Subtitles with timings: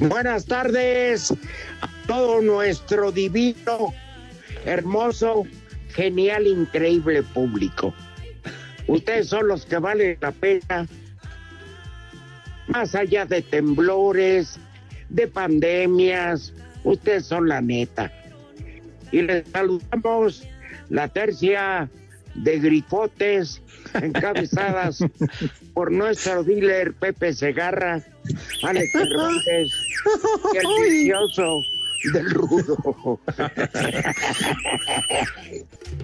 [0.00, 1.30] Buenas tardes
[1.82, 3.92] a todo nuestro divino,
[4.64, 5.44] hermoso,
[5.90, 7.92] genial, increíble público.
[8.86, 10.88] Ustedes son los que valen la pena,
[12.68, 14.58] más allá de temblores,
[15.10, 18.10] de pandemias, ustedes son la neta.
[19.12, 20.44] Y les saludamos
[20.88, 21.90] la tercia
[22.34, 23.62] de grifotes
[23.94, 25.04] encabezadas
[25.74, 28.02] por nuestro dealer Pepe Segarra,
[28.62, 29.72] Alex Cervantes
[30.52, 31.60] y el vicioso
[32.12, 33.20] del rudo.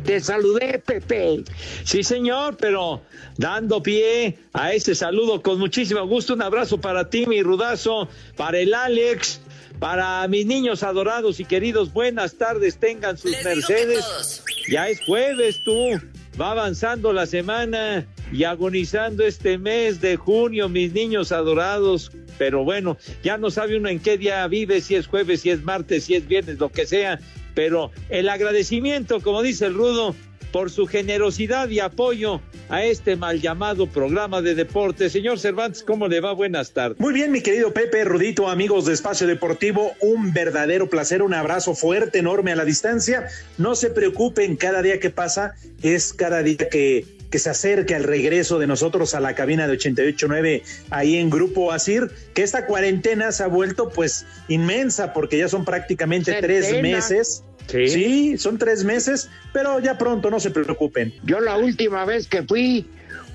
[0.05, 1.43] Te saludé, Pepe.
[1.85, 3.01] Sí, señor, pero
[3.39, 6.35] dando pie a este saludo con muchísimo gusto.
[6.35, 9.41] Un abrazo para ti, mi rudazo, para el Alex,
[9.79, 11.93] para mis niños adorados y queridos.
[11.93, 14.43] Buenas tardes, tengan sus mercedes.
[14.69, 16.01] Ya es jueves, tú.
[16.41, 22.13] Va avanzando la semana y agonizando este mes de junio, mis niños adorados.
[22.39, 25.63] Pero bueno, ya no sabe uno en qué día vive, si es jueves, si es
[25.63, 27.19] martes, si es viernes, lo que sea.
[27.55, 30.15] Pero el agradecimiento, como dice el Rudo,
[30.53, 35.11] por su generosidad y apoyo a este mal llamado programa de deporte.
[35.11, 36.33] Señor Cervantes, ¿cómo le va?
[36.33, 36.99] Buenas tardes.
[36.99, 41.75] Muy bien, mi querido Pepe, Rudito, amigos de Espacio Deportivo, un verdadero placer, un abrazo
[41.75, 43.29] fuerte, enorme a la distancia.
[43.59, 48.05] No se preocupen, cada día que pasa es cada día que, que se acerque al
[48.05, 53.33] regreso de nosotros a la cabina de 88.9 ahí en Grupo Asir, que esta cuarentena
[53.33, 57.45] se ha vuelto pues inmensa porque ya son prácticamente tres meses.
[57.67, 57.89] Sí.
[57.89, 61.13] sí, son tres meses, pero ya pronto, no se preocupen.
[61.25, 62.87] Yo la última vez que fui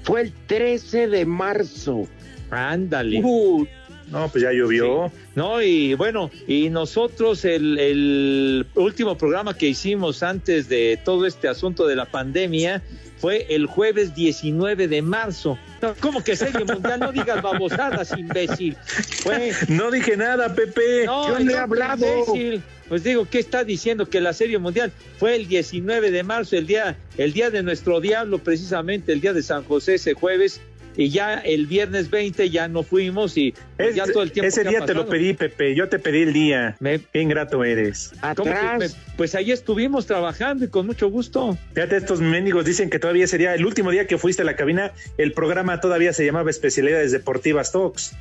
[0.04, 2.08] fue el 13 de marzo.
[2.50, 3.22] Ándale.
[3.24, 3.66] Uh,
[4.12, 5.12] no, pues ya llovió.
[5.36, 11.48] No, y bueno, y nosotros el, el último programa que hicimos antes de todo este
[11.48, 12.82] asunto de la pandemia
[13.18, 15.58] fue el jueves 19 de marzo.
[15.82, 17.00] No, ¿Cómo que serie mundial?
[17.00, 18.76] No digas babosadas, imbécil.
[19.24, 21.06] Fue, No dije nada, Pepe.
[21.06, 22.06] no, yo no he hablado.
[22.06, 22.62] imbécil.
[22.90, 24.10] Pues digo, ¿qué está diciendo?
[24.10, 28.02] Que la serie mundial fue el 19 de marzo, el día, el día de nuestro
[28.02, 30.60] diablo, precisamente el día de San José, ese jueves,
[30.98, 34.64] y ya el viernes 20 ya no fuimos y Es- ya todo el tiempo ese
[34.64, 35.74] día te lo pedí, Pepe.
[35.76, 36.76] Yo te pedí el día.
[36.80, 38.12] Me- Qué ingrato eres.
[38.36, 38.80] ¿Cómo que Atrás.
[38.98, 41.58] me- pues ahí estuvimos trabajando y con mucho gusto.
[41.74, 44.92] Fíjate, estos mendigos dicen que todavía sería el último día que fuiste a la cabina.
[45.18, 48.14] El programa todavía se llamaba Especialidades Deportivas Talks.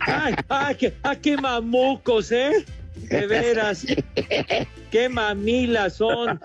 [0.00, 2.64] Ay, ay, qué, ay, qué mamucos, ¿eh?
[2.96, 3.86] De veras.
[4.90, 6.40] Qué mamilas son.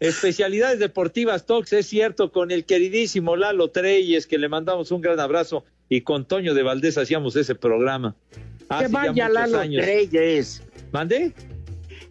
[0.00, 5.20] Especialidades deportivas Talks, es cierto, con el queridísimo Lalo Treyes, que le mandamos un gran
[5.20, 8.16] abrazo, y con Toño de Valdés hacíamos ese programa.
[8.30, 8.36] Que
[8.68, 9.82] Hace vaya Lalo años.
[9.84, 10.62] Treyes.
[10.92, 11.32] ¿Mandé?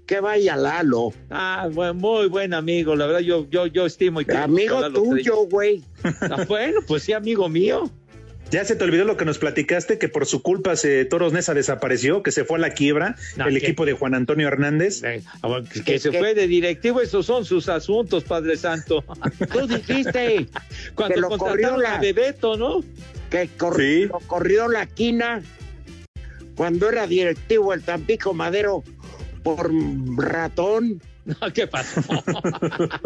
[0.06, 1.11] Que vaya Lalo.
[1.29, 5.81] Ah, buen- muy buen amigo, la verdad, yo, yo, yo estimo y Amigo tuyo, güey.
[6.03, 7.89] Ah, bueno, pues sí, amigo mío.
[8.51, 11.53] Ya se te olvidó lo que nos platicaste, que por su culpa se, Toros Nesa
[11.53, 13.65] desapareció, que se fue a la quiebra No, el ¿qué?
[13.68, 15.03] equipo de Juan Antonio Hernández.
[15.03, 19.03] Eh, ah, Que, que ¿Qué- se fue de directivo, esos son sus asuntos, Padre Santo.
[19.53, 20.48] Tú dijiste
[20.95, 22.83] Cuando Que lo contrataron corrió la- a Bebeto, ¿no?
[23.30, 24.06] que cor- Sí.
[24.07, 25.42] lo corrió la quina
[26.56, 28.83] cuando era directivo el Tampico Madero
[29.44, 29.71] por
[30.18, 31.01] ratón.
[31.24, 32.01] No, ¿Qué pasó?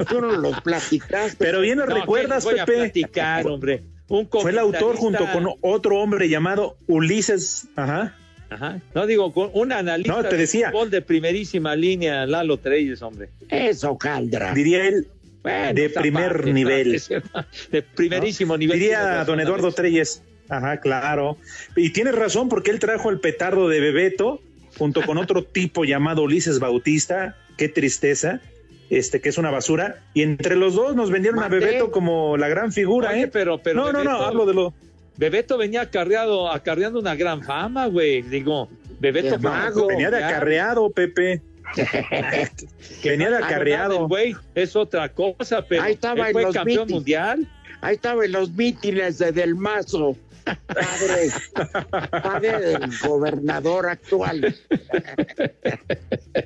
[0.08, 1.36] Tú no lo platicaste.
[1.38, 2.78] Pero bien lo No, recuerdas, ¿qué les voy a Pepe.
[2.80, 3.84] platicar, hombre.
[4.08, 7.68] Un Fue el autor junto con otro hombre llamado Ulises.
[7.76, 8.16] Ajá.
[8.50, 8.80] Ajá.
[8.94, 10.68] No digo, con un analista No, te decía.
[10.68, 13.30] de fútbol de primerísima línea, Lalo Treyes, hombre.
[13.50, 14.54] Eso, Caldra.
[14.54, 15.08] Diría él,
[15.42, 17.02] Bueno, de primer parte, nivel.
[17.72, 18.80] De primerísimo nivel.
[18.80, 19.72] Diría razón, don Eduardo.
[19.72, 20.22] Treyes.
[20.48, 21.38] Ajá, claro.
[21.76, 24.42] Y tienes razón porque él trajo el petardo de Bebeto
[24.78, 27.36] junto con otro tipo llamado Ulises Bautista.
[27.58, 28.42] Qué tristeza.
[28.90, 30.04] Este, que es una basura.
[30.14, 31.48] Y entre los dos nos vendieron a.
[31.48, 33.28] Bebeto como la gran figura, Oye, ¿eh?
[33.28, 34.74] pero, pero no, no, no, hablo de lo.
[35.18, 38.22] Bebeto venía acarreado, acarreando una gran fama, güey.
[38.22, 39.88] Digo, Bebeto mago.
[39.88, 41.42] Venía de acarreado, Pepe.
[43.04, 44.08] Venía de acarreado.
[44.08, 47.48] güey, es otra cosa, pero Ahí estaba él en fue los campeón mundial.
[47.82, 50.16] Ahí estaba en los mítines de Del Mazo.
[50.46, 51.30] Padre,
[52.12, 54.56] padre del gobernador actual.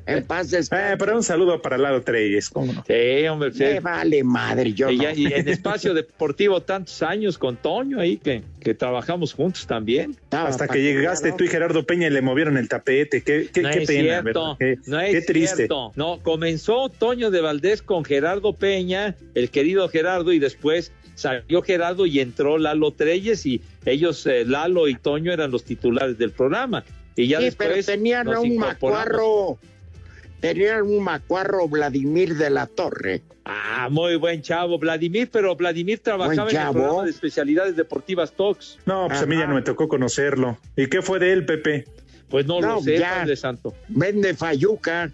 [0.06, 0.98] En paz Eh, descanse.
[0.98, 2.84] pero un saludo para Lado Treyes, ¿cómo no?
[2.88, 3.64] Sí, hombre, sí.
[3.64, 5.04] Me vale madre, yo Y, no.
[5.04, 10.12] ya- y en espacio deportivo tantos años con Toño ahí que, que trabajamos juntos también.
[10.12, 13.22] Estaba Hasta que llegaste tú y Gerardo Peña y le movieron el tapete.
[13.22, 14.56] Qué, qué, no qué es pena, cierto, ¿verdad?
[14.60, 15.56] Qué, no es qué triste.
[15.58, 15.92] cierto.
[15.96, 22.06] No, comenzó Toño de Valdés con Gerardo Peña, el querido Gerardo, y después salió Gerardo
[22.06, 26.84] y entró Lalo Treyes y ellos, eh, Lalo y Toño, eran los titulares del programa.
[27.16, 29.58] Y ya Sí, después pero tenían nos un macuarro.
[30.40, 33.22] Tenían un macuarro Vladimir de la Torre.
[33.44, 38.78] Ah, muy buen chavo, Vladimir, pero Vladimir trabajaba en el programa de especialidades deportivas Talks.
[38.86, 40.58] No, pues a mí ya no me tocó conocerlo.
[40.78, 41.86] ¿Y qué fue de él, Pepe?
[42.30, 43.16] Pues no, No, lo sé, ya.
[43.22, 43.74] Padre Santo.
[43.88, 45.12] Vende Fayuca.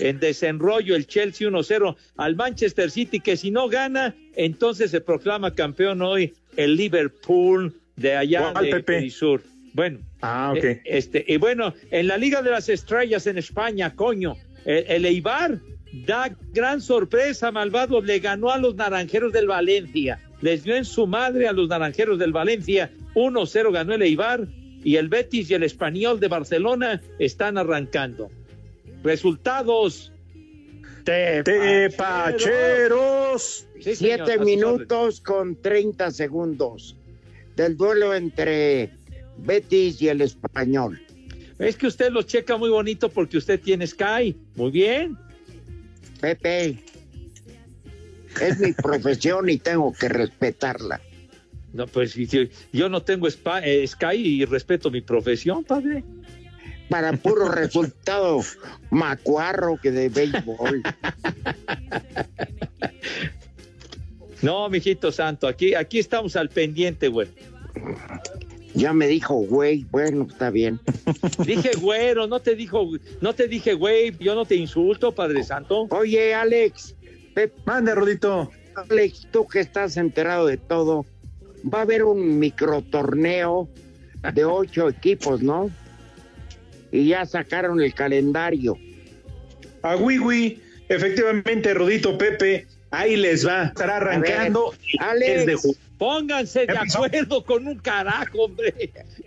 [0.00, 5.54] En desenrollo el Chelsea 1-0 al Manchester City, que si no gana, entonces se proclama
[5.54, 9.42] campeón hoy el Liverpool de allá ¿Cuál, de, del sur.
[9.72, 10.64] Bueno, Ah, ok.
[10.64, 15.04] eh, este, y bueno, en la Liga de las Estrellas en España, coño, el, el
[15.04, 15.58] Eibar
[16.06, 21.06] da gran sorpresa, malvado, le ganó a los naranjeros del Valencia, les dio en su
[21.06, 24.46] madre a los naranjeros del Valencia, 1-0 ganó el Eibar
[24.82, 28.30] y el Betis y el Español de Barcelona están arrancando.
[29.02, 30.12] Resultados.
[31.04, 31.46] Tepacheros.
[33.80, 36.96] Sí, señor, Siete minutos con 30 segundos
[37.56, 38.90] del duelo entre
[39.38, 41.00] Betis y el Español.
[41.58, 44.36] Es que usted los checa muy bonito porque usted tiene Sky.
[44.56, 45.16] Muy bien.
[46.20, 46.78] Pepe,
[48.40, 51.00] es mi profesión y tengo que respetarla.
[51.72, 52.14] No, pues
[52.72, 56.02] yo no tengo eh, Sky y respeto mi profesión, padre.
[56.90, 58.40] Para puro resultado
[58.90, 60.82] macuarro que de béisbol.
[64.42, 67.28] No, mijito santo, aquí, aquí estamos al pendiente, güey.
[68.74, 70.80] Ya me dijo, güey, bueno, está bien.
[71.44, 72.88] Dije güero, no te dijo,
[73.20, 75.86] no te dije güey, yo no te insulto, Padre Santo.
[75.90, 76.94] Oye, Alex,
[77.34, 78.50] Pep, Mande, Rodito.
[78.74, 81.04] Alex, tú que estás enterado de todo,
[81.72, 83.68] va a haber un microtorneo
[84.32, 85.70] de ocho equipos, ¿no?
[86.92, 88.76] Y ya sacaron el calendario.
[89.82, 93.64] A Wiwi, efectivamente, Rodito Pepe, ahí les va.
[93.64, 95.46] Estará arrancando Alex.
[95.46, 95.74] 10 de.
[95.98, 98.72] Pónganse de acuerdo con un carajo, hombre.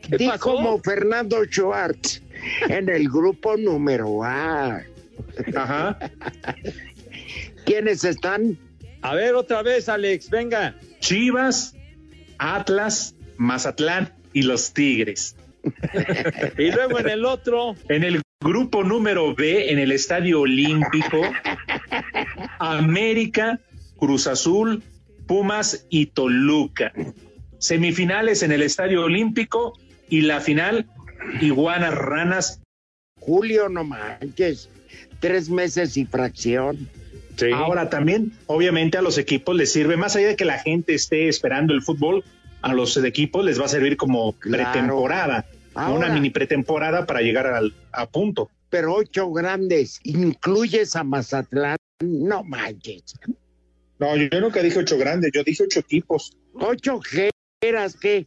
[0.02, 0.40] ¿Qué Di pasó?
[0.56, 2.22] como Fernando Schwartz
[2.68, 4.82] en el grupo número A.
[5.56, 6.00] Ajá.
[7.66, 8.58] ¿Quiénes están?
[9.02, 10.76] A ver, otra vez, Alex, venga.
[11.00, 11.76] Chivas,
[12.40, 15.36] Atlas, Mazatlán y los Tigres.
[16.58, 21.22] Y luego en el otro, En el grupo número B, en el Estadio Olímpico,
[22.60, 23.60] América,
[23.98, 24.84] Cruz Azul,
[25.28, 26.92] Pumas y Toluca.
[27.60, 29.78] Semifinales en el Estadio Olímpico
[30.10, 30.88] y la final,
[31.42, 32.62] Iguanas Ranas.
[33.20, 34.70] Julio, no manches.
[35.20, 36.90] Tres meses y fracción.
[37.56, 41.30] Ahora también, obviamente, a los equipos les sirve, más allá de que la gente esté
[41.30, 42.24] esperando el fútbol,
[42.62, 44.72] a los equipos les va a servir como Claro.
[44.72, 46.06] pretemporada, Ahora.
[46.06, 48.50] una mini pretemporada para llegar al, a punto.
[48.70, 50.00] Pero ocho grandes.
[50.04, 51.78] ¿Incluyes a Mazatlán?
[52.02, 53.16] No manches.
[54.00, 56.36] No, yo nunca dije ocho grandes, yo dije ocho equipos.
[56.54, 57.00] Ocho
[57.62, 58.26] jeras que.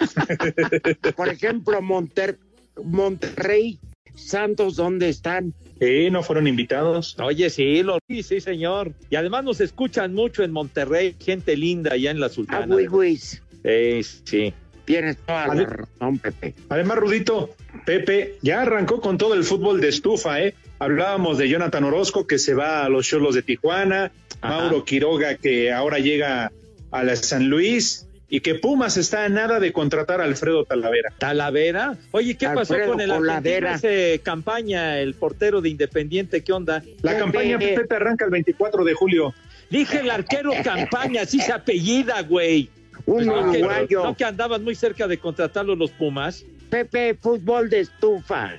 [1.16, 2.38] Por ejemplo, Monter-
[2.82, 3.78] Monterrey,
[4.14, 5.52] Santos, ¿dónde están?
[5.80, 7.16] Sí, no fueron invitados.
[7.20, 8.92] oye, sí, lo sí, sí, señor.
[9.10, 12.66] Y además nos escuchan mucho en Monterrey, gente linda allá en la Ah, Sultana.
[12.74, 13.18] güey, güey.
[13.64, 14.54] Eh, sí.
[14.84, 16.54] Tienes toda la razón, Pepe.
[16.68, 17.50] Además, Rudito,
[17.86, 20.54] Pepe ya arrancó con todo el fútbol de estufa, ¿eh?
[20.78, 24.58] Hablábamos de Jonathan Orozco que se va a los Cholos de Tijuana, Ajá.
[24.58, 26.52] Mauro Quiroga que ahora llega
[26.90, 31.12] a la San Luis y que Pumas está a nada de contratar a Alfredo Talavera.
[31.18, 31.96] Talavera.
[32.10, 36.42] Oye, ¿qué pasó con el argentino ese campaña, el portero de Independiente?
[36.42, 36.82] ¿Qué onda?
[37.02, 37.22] La Pepe.
[37.22, 39.34] campaña Pepe arranca el 24 de julio.
[39.70, 42.70] Dije el arquero campaña, así se apellida, güey.
[43.06, 44.04] Un No que, uruguayo.
[44.04, 46.44] no que andaban muy cerca de contratarlo los Pumas.
[46.70, 48.52] Pepe, fútbol de estufa.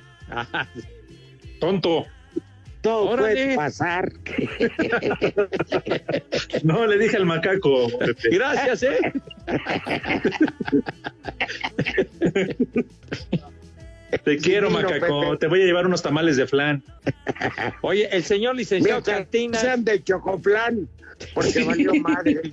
[1.60, 2.06] Tonto.
[2.80, 3.34] Todo Órale.
[3.34, 4.12] puede pasar.
[6.62, 7.88] No, le dije al macaco.
[7.98, 8.28] Pepe.
[8.30, 8.98] Gracias, ¿eh?
[14.24, 15.20] Te quiero, Divino, macaco.
[15.20, 15.36] Pepe.
[15.38, 16.82] Te voy a llevar unos tamales de flan.
[17.82, 19.60] Oye, el señor licenciado Mira, Cantinas.
[19.60, 20.88] sean de chocoflán,
[21.34, 22.52] porque valió madre.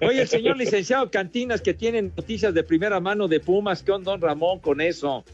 [0.00, 3.82] Oye, el señor licenciado Cantinas que tiene noticias de primera mano de Pumas.
[3.82, 5.24] ¿Qué onda, don Ramón, con eso?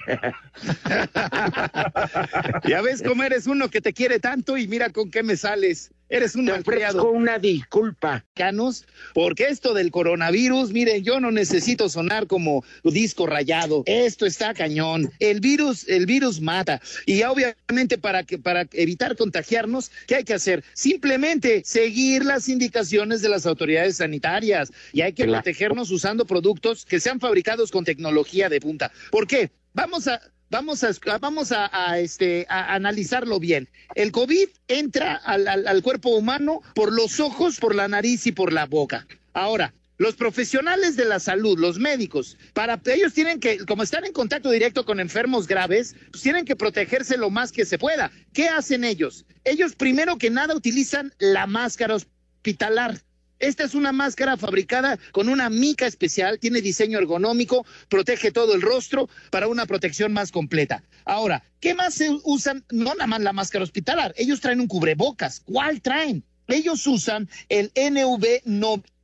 [2.65, 5.91] Ya ves cómo eres uno que te quiere tanto y mira con qué me sales.
[6.11, 8.25] Eres un Te ofrezco una disculpa.
[8.25, 13.83] mexicanos, porque esto del coronavirus, miren, yo no necesito sonar como disco rayado.
[13.85, 15.09] Esto está cañón.
[15.19, 16.81] El virus, el virus mata.
[17.05, 20.65] Y obviamente para que para evitar contagiarnos, ¿qué hay que hacer?
[20.73, 25.41] Simplemente seguir las indicaciones de las autoridades sanitarias y hay que Claro.
[25.43, 28.91] protegernos usando productos que sean fabricados con tecnología de punta.
[29.11, 29.49] ¿Por qué?
[29.73, 30.19] Vamos a
[30.51, 33.69] Vamos a, vamos a, este, a analizarlo bien.
[33.95, 38.33] El COVID entra al, al- al cuerpo humano por los ojos, por la nariz y
[38.33, 39.07] por la boca.
[39.33, 44.11] Ahora, los profesionales de la salud, los médicos, para ellos tienen que, como están en
[44.11, 48.11] contacto directo con enfermos graves, pues tienen que protegerse lo más que se pueda.
[48.33, 49.25] ¿Qué hacen ellos?
[49.45, 52.99] Ellos primero que nada utilizan la máscara hospitalar.
[53.41, 58.61] Esta es una máscara fabricada con una mica especial, tiene diseño ergonómico, protege todo el
[58.61, 60.83] rostro para una protección más completa.
[61.05, 62.63] Ahora, ¿qué más se usan?
[62.71, 65.39] No nada más la máscara hospitalar, ellos traen un cubrebocas.
[65.39, 66.23] ¿Cuál traen?
[66.47, 67.71] Ellos usan el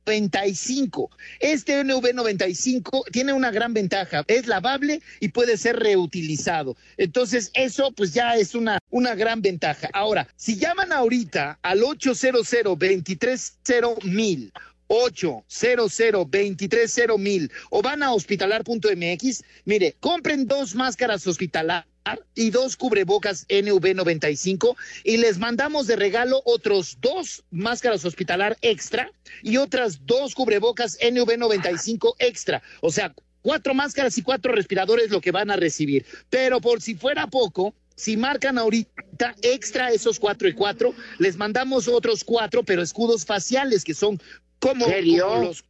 [0.08, 1.08] NV95.
[1.40, 6.76] Este NV95 tiene una gran ventaja, es lavable y puede ser reutilizado.
[6.96, 9.88] Entonces, eso pues ya es una, una gran ventaja.
[9.92, 14.52] Ahora, si llaman ahorita al 800 230 mil
[14.88, 21.86] 800 mil o van a hospitalar.mx, mire, compren dos máscaras hospitalar
[22.34, 29.10] y dos cubrebocas NV95 y les mandamos de regalo otros dos máscaras hospitalar extra
[29.42, 32.62] y otras dos cubrebocas NV95 extra.
[32.80, 36.06] O sea, cuatro máscaras y cuatro respiradores lo que van a recibir.
[36.30, 41.88] Pero por si fuera poco, si marcan ahorita extra esos cuatro y cuatro, les mandamos
[41.88, 44.20] otros cuatro, pero escudos faciales que son
[44.60, 45.28] como, ¿Serio?
[45.28, 45.64] como los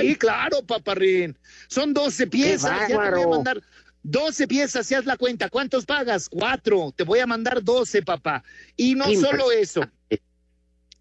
[0.00, 1.36] Sí, claro, paparrín.
[1.68, 2.70] Son 12 piezas.
[2.82, 3.60] Ya te voy a mandar
[4.02, 5.48] 12 piezas, si haz la cuenta.
[5.48, 6.28] ¿Cuántos pagas?
[6.28, 6.92] Cuatro.
[6.96, 8.42] Te voy a mandar 12, papá.
[8.76, 9.82] Y no solo eso.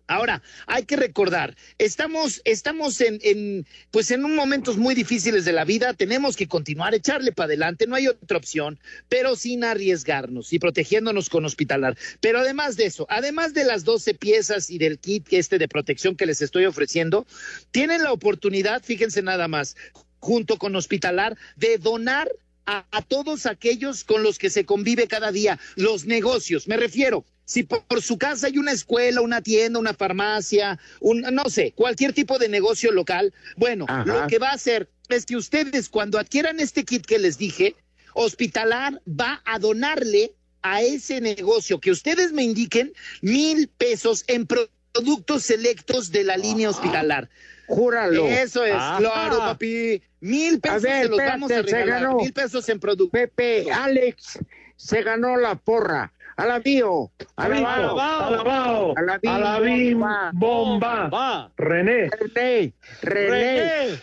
[0.09, 5.51] Ahora, hay que recordar, estamos, estamos en, en, pues en un momentos muy difíciles de
[5.51, 10.51] la vida, tenemos que continuar, echarle para adelante, no hay otra opción, pero sin arriesgarnos
[10.51, 11.95] y protegiéndonos con hospitalar.
[12.21, 16.15] Pero además de eso, además de las 12 piezas y del kit este de protección
[16.15, 17.27] que les estoy ofreciendo,
[17.69, 19.75] tienen la oportunidad, fíjense nada más,
[20.17, 22.31] junto con hospitalar, de donar
[22.71, 27.25] a, a todos aquellos con los que se convive cada día, los negocios, me refiero.
[27.45, 31.71] Si por, por su casa hay una escuela, una tienda, una farmacia, un, no sé,
[31.75, 34.05] cualquier tipo de negocio local, bueno, Ajá.
[34.05, 37.75] lo que va a hacer es que ustedes cuando adquieran este kit que les dije,
[38.13, 44.69] Hospitalar va a donarle a ese negocio que ustedes me indiquen mil pesos en pro-
[44.91, 47.29] productos selectos de la línea hospitalar.
[47.69, 48.25] Júralo.
[48.27, 48.97] Eso es, Ajá.
[48.97, 50.01] claro, papi.
[50.21, 52.01] Mil pesos ver, se los espérate, vamos a se regalar.
[52.01, 52.15] ganó.
[52.17, 53.11] Mil pesos en productos.
[53.19, 54.39] Pepe, Alex,
[54.75, 56.11] se ganó la porra.
[56.35, 60.31] Alabío, alabao, Alabao, Alabim, alabim, bomba.
[60.33, 61.09] bomba.
[61.09, 61.51] Va.
[61.57, 64.01] René, René, René, René.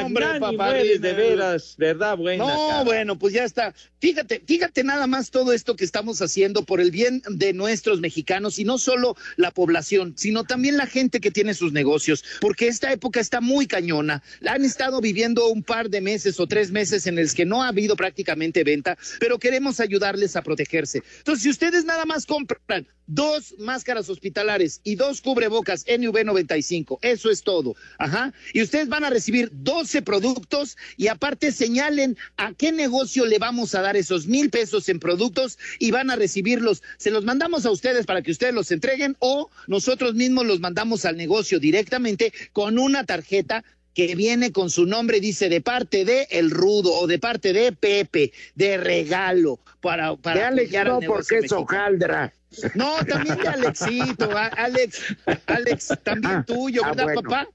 [0.07, 0.73] Hombre, papá.
[0.73, 2.45] de veras, verdad buena.
[2.45, 2.85] No, cara.
[2.85, 3.75] bueno, pues ya está.
[4.01, 8.59] Fíjate, fíjate nada más todo esto que estamos haciendo por el bien de nuestros mexicanos
[8.59, 12.93] y no solo la población, sino también la gente que tiene sus negocios, porque esta
[12.93, 14.23] época está muy cañona.
[14.47, 17.69] Han estado viviendo un par de meses o tres meses en los que no ha
[17.69, 21.03] habido prácticamente venta, pero queremos ayudarles a protegerse.
[21.19, 27.43] Entonces, si ustedes nada más compran dos máscaras hospitalares y dos cubrebocas NV95, eso es
[27.43, 27.75] todo.
[27.99, 28.33] Ajá.
[28.53, 33.75] Y ustedes van a recibir 12 productos y aparte señalen a qué negocio le vamos
[33.75, 36.83] a dar esos mil pesos en productos y van a recibirlos.
[36.99, 41.05] Se los mandamos a ustedes para que ustedes los entreguen o nosotros mismos los mandamos
[41.05, 43.65] al negocio directamente con una tarjeta
[43.95, 47.73] que viene con su nombre, dice de parte de El Rudo o de parte de
[47.73, 52.33] Pepe, de regalo para, para De Alex no, porque es hojaldra.
[52.75, 55.03] No, también de Alexito, Alex,
[55.47, 57.23] Alex, también Ah, tuyo, ah, ¿verdad, bueno.
[57.23, 57.49] papá?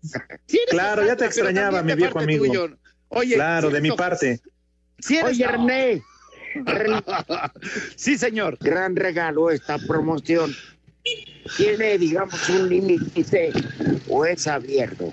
[0.46, 2.46] Sí Claro, hojaldra, ya te extrañaba, mi viejo amigo.
[2.46, 2.78] tuyo.
[3.10, 4.40] Oye, Claro, sí de mi parte.
[5.00, 6.02] sí eres Oye, René,
[7.96, 8.58] Sí, señor.
[8.60, 10.54] gran regalo esta promoción.
[11.58, 13.52] ¿Tiene, digamos, un límite
[14.08, 15.12] o es abierto?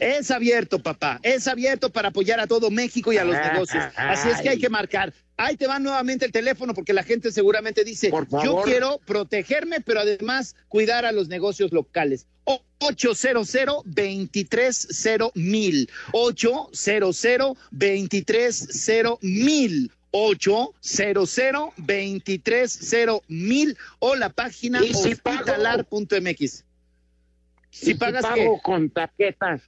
[0.00, 1.18] Es abierto, papá.
[1.22, 3.84] Es abierto para apoyar a todo México y a los Ah, negocios.
[3.96, 5.12] Así es que hay que marcar.
[5.36, 8.10] Ahí te va nuevamente el teléfono porque la gente seguramente dice,
[8.42, 12.26] yo quiero protegerme, pero además cuidar a los negocios locales.
[12.44, 13.52] O- 800
[13.84, 26.64] 230 mil 800 230 mil 800 230 mil o la página ¿Y si hospitalar.mx.
[27.70, 29.60] Si ¿Y pagas pago con tarjetas.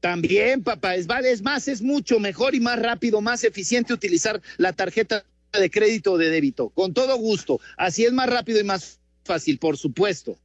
[0.00, 4.40] También, papá, es, vale, es más, es mucho mejor y más rápido, más eficiente utilizar
[4.56, 6.70] la tarjeta de crédito o de débito.
[6.70, 7.60] Con todo gusto.
[7.76, 10.38] Así es más rápido y más fácil, por supuesto.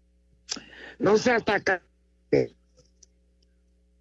[1.00, 1.82] No se ataca.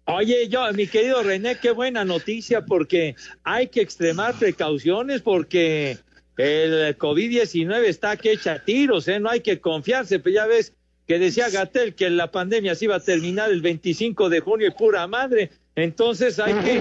[0.07, 5.97] Oye, yo, mi querido René, qué buena noticia porque hay que extremar precauciones porque
[6.37, 9.19] el COVID-19 está que echa tiros, ¿eh?
[9.19, 10.73] No hay que confiarse, pero ya ves
[11.07, 14.71] que decía Gatel que la pandemia se iba a terminar el 25 de junio y
[14.71, 15.51] pura madre.
[15.75, 16.79] Entonces hay que,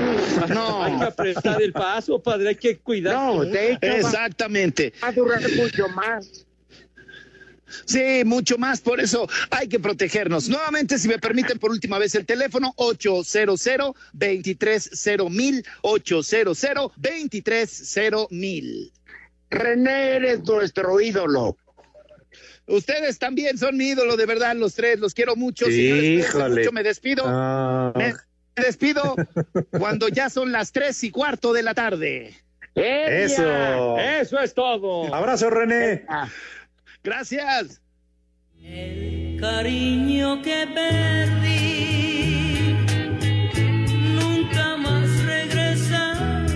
[0.49, 0.83] No.
[0.85, 3.15] hay que apretar el paso, padre, hay que cuidar.
[3.15, 4.93] No, de hecho va, Exactamente.
[5.03, 6.47] va a durar mucho más.
[7.87, 10.49] Sí, mucho más, por eso hay que protegernos.
[10.49, 13.65] Nuevamente, si me permiten por última vez el teléfono, 800
[14.13, 16.57] 230 mil 800
[16.97, 18.93] 230 mil.
[19.51, 21.57] René, eres nuestro ídolo.
[22.66, 25.66] Ustedes también son mi ídolo, de verdad, los tres, los quiero mucho.
[25.66, 26.61] Señores, híjole.
[26.62, 27.24] mucho, me despido.
[27.27, 28.14] Ah, Me
[28.57, 29.14] despido
[29.79, 32.35] cuando ya son las tres y cuarto de la tarde.
[32.74, 33.98] Eso.
[33.98, 35.14] Eso es todo.
[35.14, 36.07] Abrazo, René.
[37.03, 37.83] Gracias.
[38.62, 42.77] El cariño que perdí
[44.14, 46.46] nunca más regresará.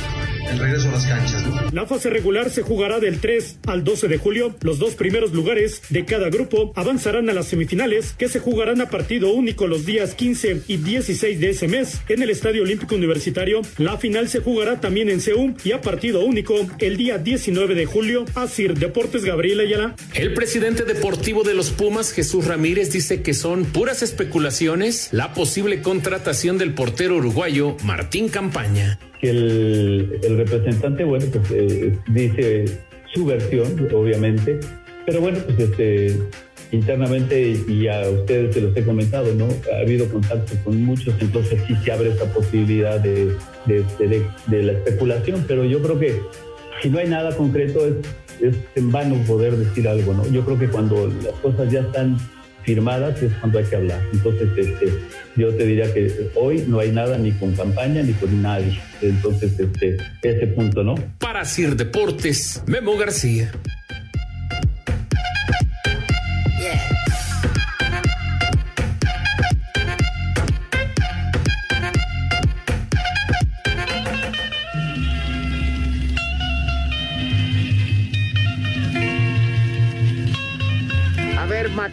[0.52, 1.46] el regreso a las canchas.
[1.46, 1.72] ¿no?
[1.72, 4.56] La fase regular se jugará del 3 al 12 de julio.
[4.62, 8.90] Los dos primeros lugares de cada grupo avanzarán a las semifinales que se jugarán a
[8.90, 13.62] partido único los días 15 y 16 de ese mes en el Estadio Olímpico Universitario.
[13.78, 17.86] La final se jugará también en Seúl y a partido único el día 19 de
[17.86, 18.26] julio.
[18.36, 19.96] Asir Deportes Gabriel Ayala.
[20.14, 25.82] El presidente deportivo de los Pumas, Jesús Ramírez, dice que son puras especulaciones la posible
[25.82, 32.66] contratación del portero uruguayo Martín Campaña que el, el representante, bueno, pues eh, dice
[33.14, 34.60] su versión, obviamente,
[35.06, 36.20] pero bueno, pues este,
[36.72, 39.48] internamente, y a ustedes se los he comentado, ¿no?
[39.74, 43.34] Ha habido contacto con muchos, entonces sí se abre esa posibilidad de,
[43.66, 46.20] de, de, de la especulación, pero yo creo que
[46.82, 47.94] si no hay nada concreto es,
[48.42, 50.28] es en vano poder decir algo, ¿no?
[50.32, 52.18] Yo creo que cuando las cosas ya están
[52.64, 54.02] firmadas es cuando hay que hablar.
[54.14, 54.94] Entonces, este,
[55.36, 58.80] yo te diría que hoy no hay nada ni con campaña ni con nadie.
[59.02, 60.96] Entonces, este, ese punto, ¿no?
[61.20, 63.52] Para Sir Deportes, Memo García.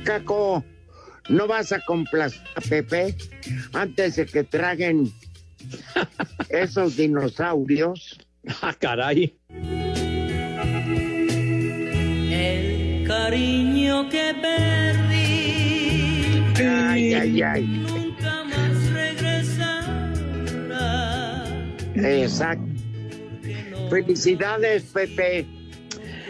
[0.09, 0.64] Macaco,
[1.29, 3.14] ¿no vas a complacer a Pepe
[3.75, 5.12] antes de que traguen
[6.49, 8.18] esos dinosaurios?
[8.62, 9.37] Ah, caray.
[12.31, 15.18] El cariño que perdí
[16.66, 17.66] Ay, ay, ay.
[17.66, 20.14] nunca más regresará.
[21.94, 22.64] Exacto.
[23.90, 25.47] Felicidades, Pepe.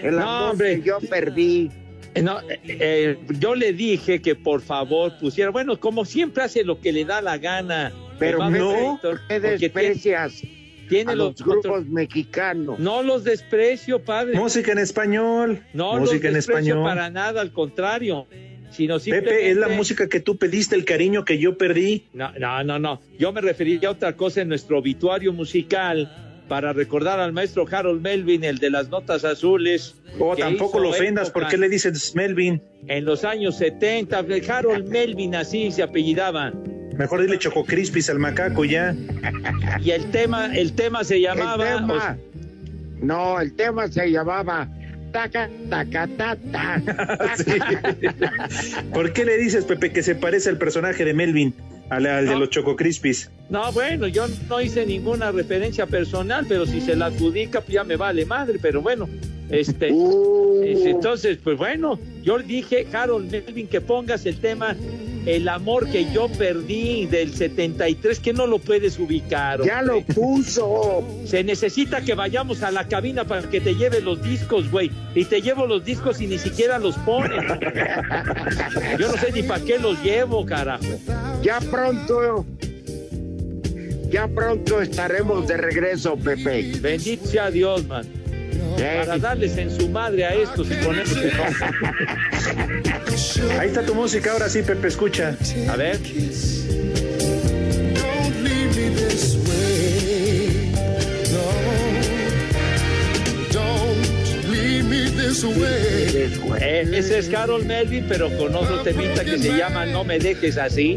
[0.03, 1.71] El amor que yo perdí.
[2.15, 6.65] Eh, No, eh, eh, yo le dije que por favor pusiera, bueno, como siempre hace
[6.65, 7.93] lo que le da la gana.
[8.19, 12.79] Pero Eh, no, Héctor, ¿por qué porque desprecias tiene, tiene a los, los grupos mexicanos?
[12.79, 14.35] No los desprecio, padre.
[14.35, 15.63] Música en español.
[15.73, 16.85] No música los en desprecio español.
[16.85, 18.27] para nada, al contrario.
[18.71, 19.35] Sino simplemente...
[19.35, 22.05] Pepe, es la música que tú pediste, el cariño que yo perdí.
[22.13, 23.01] No, no, no, no.
[23.19, 28.01] Yo me refería a otra cosa en nuestro obituario musical para recordar al maestro Harold
[28.01, 29.95] Melvin, el de las notas azules.
[30.19, 32.63] O que tampoco lo ofendas, ¿por qué le dices Melvin?
[32.87, 36.53] En los años 70, Harold Melvin así se apellidaba.
[36.97, 38.95] Mejor dile Choco Crispis al macaco ya.
[39.81, 41.71] Y el tema, el tema se llamaba.
[41.71, 42.19] El tema-
[43.01, 44.69] No, el tema se llamaba
[45.13, 47.99] taca, taca, ta, ta, taca.
[48.93, 51.55] ¿Por qué le dices, Pepe, que se parece al personaje de Melvin,
[51.91, 52.41] al, al de No.
[52.41, 53.31] los Choco Crispis?
[53.49, 57.85] No, bueno, yo no hice ninguna referencia personal, pero si se la adjudica, pues ya
[57.85, 59.09] me vale madre, pero bueno,
[59.51, 64.77] este, Uh, es- entonces, pues bueno, yo dije, Harold Melvin, que pongas el tema
[65.29, 69.63] El amor que yo perdí del 73, que no lo puedes ubicar.
[69.63, 71.05] ya lo puso.
[71.27, 74.91] Se necesita que vayamos a la cabina para que te lleve los discos, güey.
[75.15, 77.45] Y te llevo los discos y ni siquiera los pones.
[78.99, 80.99] Yo no sé ni para qué los llevo, carajo.
[81.43, 82.47] Ya pronto,
[84.11, 86.73] ya pronto estaremos de regreso, Pepe.
[86.81, 88.07] Bendito sea Dios, man.
[88.79, 92.68] Para darles en su madre a estos y ponemos el nombre.
[93.59, 95.37] Ahí está tu música, ahora sí, Pepe, escucha.
[95.69, 95.99] A ver.
[97.95, 100.73] Don't leave me this way.
[101.33, 101.45] No.
[103.53, 106.31] Don't leave me this way.
[106.61, 110.57] Eh, ese es Carol Melvin, pero con otro temita que se llama No me dejes
[110.57, 110.97] así.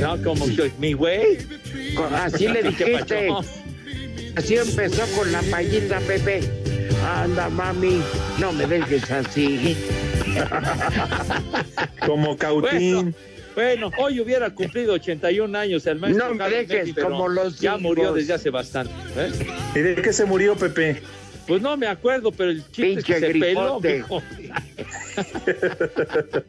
[0.00, 1.38] No, como que, mi güey.
[2.12, 3.28] Así le ¿Qué dijiste.
[4.36, 6.40] Así empezó con la payita, Pepe.
[7.04, 8.02] Anda, mami,
[8.38, 9.76] no me dejes así.
[12.06, 13.14] Como Cautín.
[13.54, 16.28] Bueno, hoy hubiera cumplido 81 años el maestro.
[16.28, 18.16] No me dejes como los Ya murió hijos.
[18.16, 18.92] desde hace bastante.
[19.16, 19.30] ¿eh?
[19.74, 21.00] ¿Y de qué se murió, Pepe?
[21.46, 23.80] Pues no me acuerdo, pero el chiste es que Pinche se peló.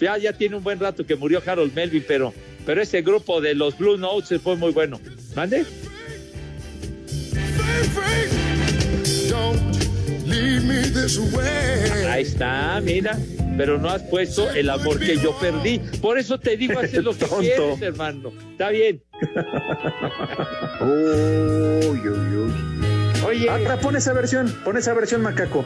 [0.00, 2.32] ya, ya tiene un buen rato que murió Harold Melvin, pero,
[2.64, 4.98] pero ese grupo de los Blue Notes fue muy bueno.
[5.34, 5.66] ¿Mande?
[12.08, 13.16] Ahí está, mira.
[13.56, 15.80] Pero no has puesto el amor que yo perdí.
[16.00, 17.40] Por eso te digo, haces lo que Tonto.
[17.40, 18.32] quieres, hermano.
[18.52, 19.02] Está bien.
[20.80, 22.52] Uy, uy, uy.
[23.26, 25.64] Oye, Ahora pon esa versión, pon esa versión, macaco.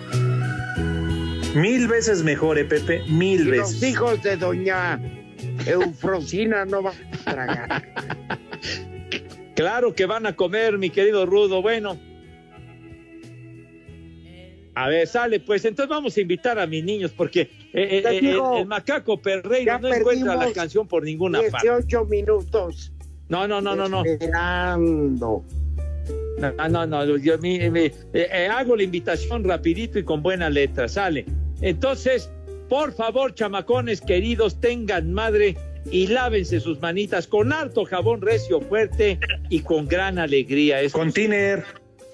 [1.54, 3.72] Mil veces mejor, eh, Pepe, mil y veces.
[3.74, 4.98] los hijos de doña
[5.66, 6.94] Eufrosina no van
[7.26, 7.82] a tragar.
[9.54, 11.60] Claro que van a comer, mi querido Rudo.
[11.60, 11.98] Bueno.
[14.74, 18.20] A ver, sale, pues entonces vamos a invitar a mis niños porque eh, eh, eh,
[18.20, 21.68] digo, el, el macaco Perreiro ya no encuentra la canción por ninguna parte.
[21.68, 22.92] 18 minutos.
[23.28, 24.04] No, no, no, no, no.
[24.04, 25.44] Esperando.
[26.38, 30.48] No, no, no, yo mi- mi- eh, eh, hago la invitación rapidito y con buena
[30.50, 31.26] letra, sale.
[31.60, 32.30] Entonces,
[32.68, 35.56] por favor, chamacones queridos, tengan madre
[35.90, 39.18] y lávense sus manitas con harto jabón recio fuerte
[39.50, 40.80] y con gran alegría.
[40.80, 41.64] Eso Con tiner.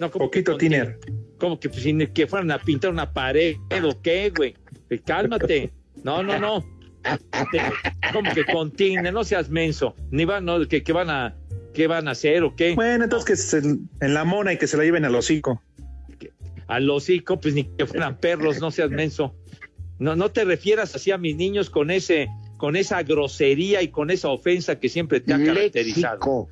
[0.01, 0.99] No, Poquito tiner.
[1.39, 4.55] Como que, pues, sin que fueran a pintar una pared o qué, güey.
[4.89, 5.71] Pues, cálmate.
[6.05, 6.65] No, no, no.
[8.13, 9.95] Como que con tiner, no seas menso.
[10.11, 11.35] Ni van, no, que, que van a,
[11.75, 12.75] ¿qué van a hacer o qué?
[12.75, 13.59] Bueno, entonces que se-
[14.01, 15.63] en la mona y que se la lleven al hocico.
[16.67, 19.35] al hocico, pues ni que fueran perros, no seas menso.
[19.99, 24.11] No, no te refieras así a mis niños con ese, con esa grosería y con
[24.11, 26.49] esa ofensa que siempre te ha caracterizado.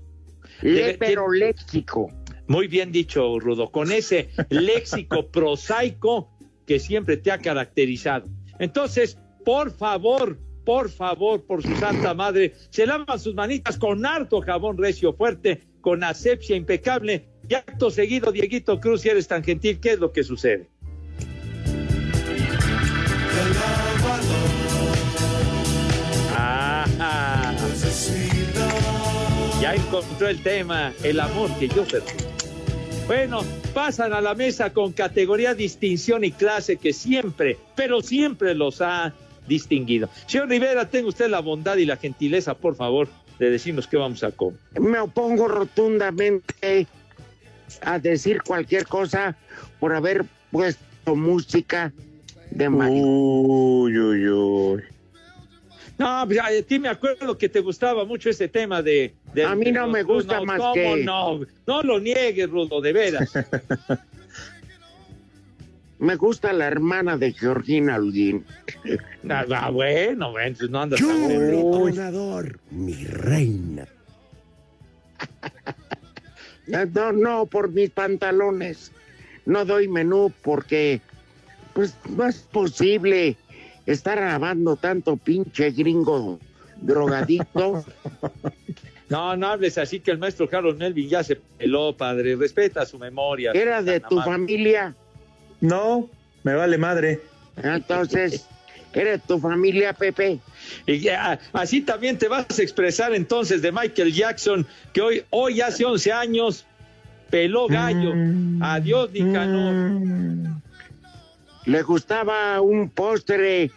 [0.62, 0.86] Léxico.
[0.86, 2.10] Le, pero léxico.
[2.48, 6.30] Muy bien dicho, Rudo, con ese léxico prosaico
[6.66, 8.26] que siempre te ha caracterizado.
[8.58, 14.40] Entonces, por favor, por favor, por su santa madre, se lavan sus manitas con harto
[14.40, 17.28] jabón recio fuerte, con asepsia impecable.
[17.48, 20.68] Y acto seguido, Dieguito Cruz, si eres tan gentil, ¿qué es lo que sucede?
[26.36, 27.54] Ajá.
[29.60, 32.35] Ya encontró el tema, el amor que yo perdí.
[33.06, 38.80] Bueno, pasan a la mesa con categoría, distinción y clase que siempre, pero siempre los
[38.80, 39.14] ha
[39.46, 40.08] distinguido.
[40.26, 44.24] Señor Rivera, tenga usted la bondad y la gentileza, por favor, de decirnos qué vamos
[44.24, 44.58] a comer.
[44.80, 46.88] Me opongo rotundamente
[47.82, 49.36] a decir cualquier cosa
[49.78, 51.92] por haber puesto música
[52.50, 53.04] de Mario.
[53.06, 54.82] Uy, uy, uy.
[55.98, 59.14] No, pues, a ti me acuerdo que te gustaba mucho ese tema de...
[59.32, 61.40] de- A mí no me gusta más ¿cómo que- no?
[61.66, 63.32] No lo niegues, Rudo, de veras.
[65.98, 68.44] Me gusta la hermana de Georgina Ludín.
[69.28, 71.00] Ah, ah, bueno, bueno, pues no andas...
[71.00, 73.88] Chulo mi reina.
[76.92, 78.92] No, no, por mis pantalones.
[79.46, 81.00] No doy menú porque,
[81.74, 83.36] pues, no es posible
[83.86, 86.38] estar grabando tanto pinche gringo
[86.80, 87.84] drogadicto.
[89.08, 92.34] No, no hables así que el maestro Carlos Melvin ya se peló, padre.
[92.34, 93.52] Respeta su memoria.
[93.54, 94.32] ¿Era de tu amable.
[94.32, 94.96] familia?
[95.60, 96.10] No,
[96.42, 97.20] me vale madre.
[97.62, 98.48] Entonces,
[98.92, 100.40] ¿eres tu familia, Pepe?
[100.86, 105.60] Y ya, así también te vas a expresar entonces de Michael Jackson, que hoy, hoy
[105.60, 106.66] hace 11 años
[107.30, 108.12] peló gallo.
[108.60, 110.60] Adiós, Nicanor.
[111.66, 113.70] ¿Le gustaba un postre?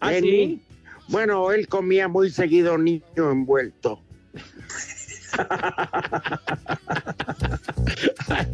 [0.00, 0.62] ¿Ah, sí?
[1.08, 4.02] Bueno, él comía muy seguido niño envuelto.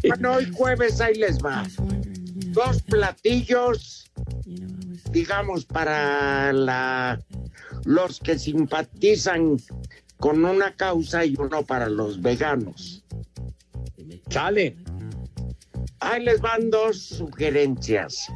[0.07, 1.65] bueno, hoy jueves ahí les va.
[2.51, 4.11] Dos platillos,
[5.11, 7.19] digamos, para la
[7.85, 9.57] los que simpatizan
[10.17, 13.05] con una causa y uno para los veganos.
[14.29, 14.75] Sale.
[16.01, 18.27] Ahí les van dos sugerencias.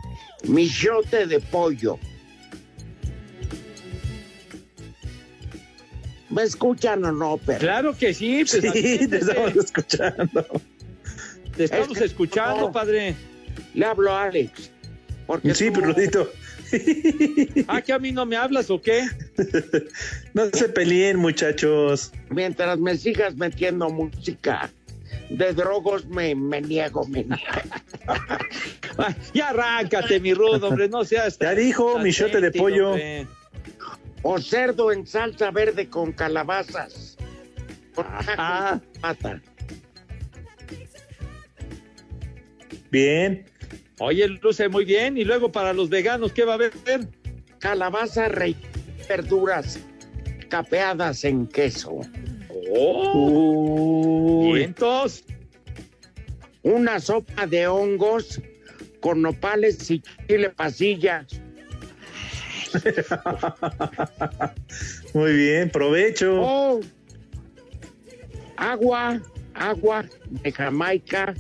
[0.48, 1.98] Michote de pollo.
[6.30, 7.60] ¿Me escuchan o no, pero?
[7.60, 10.46] Claro que sí, pues, Sí, te estamos escuchando.
[11.56, 12.72] Te estamos Es que- escuchando, no.
[12.72, 13.16] padre.
[13.76, 14.72] Le hablo a Alex.
[15.28, 16.32] Porque Sí, tú- pero Rudito,
[17.68, 19.08] ¿Ah, que a mí no me hablas o qué?
[20.34, 22.12] no se peleen, muchachos.
[22.30, 24.72] mientras me sigas metiendo música
[25.30, 27.42] de drogos, me, me niego, me niego.
[29.34, 32.90] Ya arráncate, mi rudo, hombre, no seas Ya dijo, michote de pollo.
[32.92, 33.28] hombre.
[34.22, 37.18] O cerdo en salsa verde con calabazas.
[37.96, 38.06] Con
[38.38, 38.80] Ah.
[39.02, 39.42] pata.
[42.92, 43.46] Bien.
[44.00, 45.18] Oye, luce muy bien.
[45.18, 46.74] Y luego para los veganos, ¿qué va a haber?
[47.60, 48.56] Calabaza rey
[49.08, 49.80] verduras
[50.50, 52.02] capeadas en queso.
[52.72, 54.60] Oh, Uy.
[54.60, 55.24] vientos.
[56.64, 58.42] Una sopa de hongos
[59.02, 61.26] con nopales y chile pasilla.
[65.14, 66.42] Muy bien, provecho.
[66.42, 66.80] Oh,
[68.58, 69.22] agua,
[69.54, 71.34] agua de Jamaica.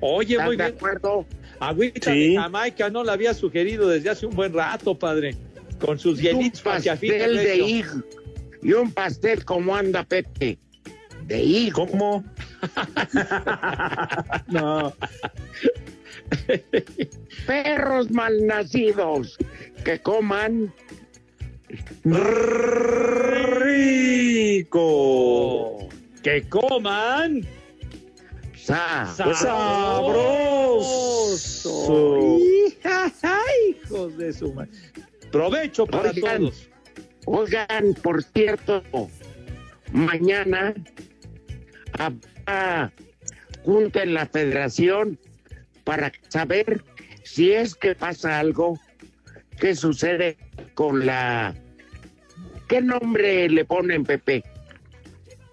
[0.00, 0.76] Oye, ¿Estás muy de bien.
[0.76, 1.26] acuerdo?
[1.60, 2.30] Agüita Sí.
[2.34, 5.34] de Jamaica, no la había sugerido desde hace un buen rato, padre.
[5.78, 8.02] Con sus un hielitos para que afine pastel de higo.
[8.66, 10.58] Y un pastel como anda Pepe.
[11.22, 11.86] De higo.
[11.86, 12.24] ¿Cómo?
[14.48, 14.92] no.
[17.46, 19.38] Perros malnacidos
[19.84, 20.74] que coman
[24.56, 25.88] Rico.
[26.24, 27.46] Que coman
[28.56, 29.14] sa.
[29.14, 30.08] Sabroso.
[32.40, 33.12] Hija,
[33.70, 34.72] Hijos de su madre.
[35.30, 36.38] Provecho para Oigan.
[36.40, 36.68] todos.
[37.26, 38.82] Oigan, por cierto,
[39.92, 40.74] mañana
[41.98, 42.92] habrá
[43.64, 45.18] junta en la federación
[45.82, 46.84] para saber
[47.24, 48.78] si es que pasa algo,
[49.58, 50.36] qué sucede
[50.74, 51.54] con la...
[52.68, 54.44] ¿Qué nombre le ponen, Pepe?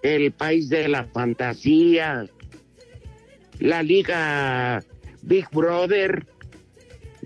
[0.02, 2.26] El país de la fantasía,
[3.58, 4.80] la liga
[5.22, 6.24] Big Brother,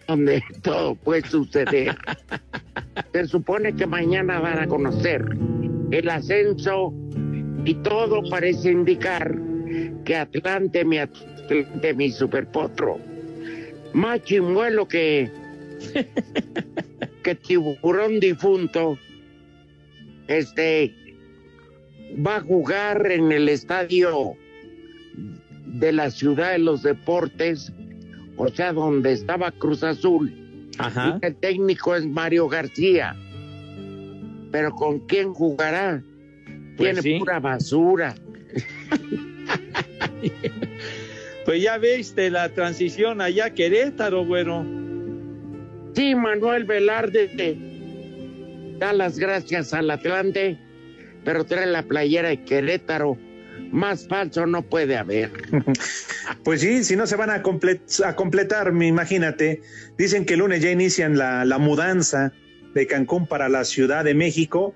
[0.06, 1.96] donde todo puede suceder.
[3.12, 5.24] Se supone que mañana van a conocer
[5.90, 6.92] el ascenso
[7.64, 9.38] y todo parece indicar
[10.04, 12.98] que Atlante, mi Atlante, mi superpotro,
[13.92, 15.30] más chimuelo que,
[17.22, 18.98] que tiburón difunto,
[20.28, 20.94] este,
[22.26, 24.34] va a jugar en el estadio
[25.66, 27.72] de la ciudad de los deportes,
[28.36, 30.47] o sea, donde estaba Cruz Azul.
[30.78, 31.18] Ajá.
[31.22, 33.16] Y el técnico es Mario García.
[34.50, 36.02] Pero ¿con quién jugará?
[36.76, 37.18] Pues Tiene sí.
[37.18, 38.14] pura basura.
[41.48, 44.66] Pues ya viste la transición allá a Querétaro, güero.
[45.94, 47.56] Sí, Manuel Velarde te
[48.78, 50.58] da las gracias al Atlante,
[51.24, 53.16] pero trae la playera de Querétaro.
[53.70, 55.30] Más falso no puede haber.
[56.44, 59.62] Pues sí, si no se van a, comple- a completar, me imagínate.
[59.96, 62.32] Dicen que el lunes ya inician la, la mudanza
[62.74, 64.74] de Cancún para la Ciudad de México.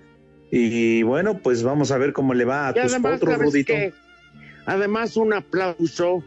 [0.51, 3.47] Y bueno, pues vamos a ver cómo le va a Y tus además, otros, ¿sabes
[3.53, 3.73] Rudito.
[3.75, 3.93] qué?
[4.67, 6.23] Además, un aplauso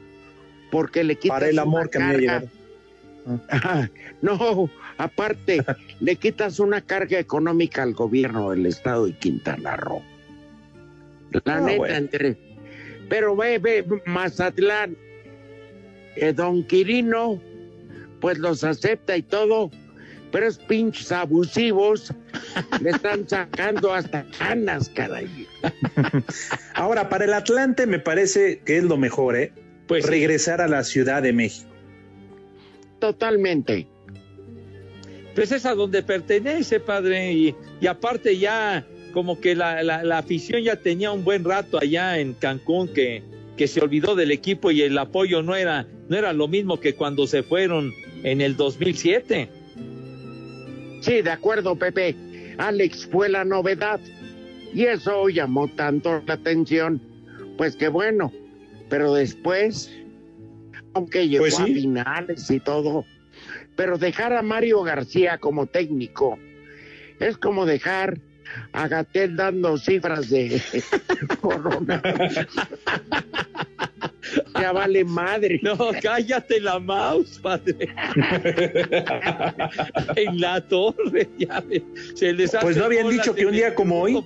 [0.71, 2.43] porque le quitas Para el amor una que me ha.
[4.21, 5.63] No, aparte,
[5.99, 10.01] le quitas una carga económica al gobierno del estado de Quintana Roo.
[11.31, 11.95] La Ah, neta, bueno.
[11.95, 12.37] entre-
[13.09, 14.97] Pero ve, ve, Mazatlán,
[16.15, 17.41] eh, don Quirino,
[18.19, 19.69] pues los acepta y todo,
[20.31, 22.13] pero es pinches abusivos,
[22.81, 25.47] le están sacando hasta canas, caray.
[26.73, 29.51] Ahora, para el Atlante me parece que es lo mejor, ¿eh?
[29.87, 30.09] Pues sí.
[30.09, 31.69] Regresar a la Ciudad de México.
[32.99, 33.87] Totalmente.
[35.35, 37.33] Pues es a donde pertenece, padre.
[37.33, 41.79] Y, y aparte ya como que la, la- la afición ya tenía un buen rato
[41.81, 43.23] allá en Cancún que,
[43.55, 46.95] que se olvidó del equipo y el apoyo no era, no era lo mismo que
[46.95, 49.47] cuando se fueron en el 2007.
[51.01, 52.13] Sí, de acuerdo, Pepe.
[52.57, 53.99] Alex fue la novedad.
[54.73, 57.01] Y eso llamó tanto la atención.
[57.57, 58.33] Pues que bueno.
[58.89, 59.89] Pero después,
[60.93, 61.61] aunque llegó Pues sí.
[61.63, 63.05] a finales y todo,
[63.77, 66.37] pero dejar a Mario García como técnico
[67.19, 68.19] es como dejar
[68.73, 70.61] a Gatel dando cifras de
[71.41, 72.01] corona.
[74.59, 75.59] ya vale madre.
[75.61, 77.75] No, cállate la mouse, padre.
[80.15, 81.83] en la torre, ya ve,
[82.15, 84.23] se les hace Pues no habían dicho que un día como hoy.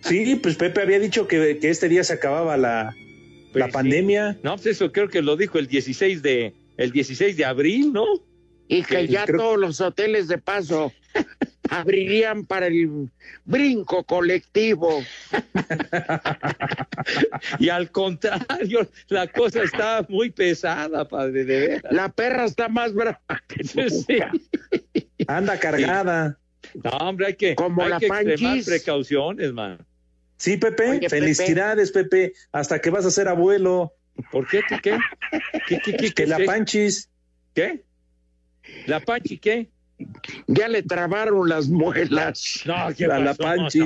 [0.00, 2.94] Sí, pues Pepe había dicho que, que este día se acababa la,
[3.52, 3.72] Pues la sí.
[3.72, 4.38] pandemia.
[4.42, 8.04] No, pues eso creo que lo dijo el 16 de, el 16 de abril, ¿no?
[8.68, 10.92] Y que Sí, ya creo- todos los hoteles de paso
[11.72, 13.10] abrirían para el
[13.44, 15.02] brinco colectivo.
[17.58, 21.92] Y al contrario, la cosa está muy pesada, padre, de veras.
[21.92, 24.18] La perra está más brava que Sí.
[25.26, 26.38] Anda cargada.
[26.74, 28.66] No, hombre, hay que, Como hay la que extremar Panchis.
[28.66, 29.78] precauciones, man.
[30.36, 32.32] Sí, Pepe, Oye, felicidades, Pepe.
[32.52, 33.94] Hasta que vas a ser abuelo.
[34.30, 34.62] ¿Por qué?
[34.68, 34.98] ¿Tú qué?
[35.66, 36.44] ¿Qué, qué, qué, Que qué, la qué?
[36.44, 37.10] Panchis.
[37.54, 37.84] ¿Qué?
[38.86, 39.70] ¿La Panchi qué?
[40.46, 42.62] Ya le trabaron las muelas.
[42.66, 43.34] No, ¿qué La-?
[43.34, 43.82] Panchis.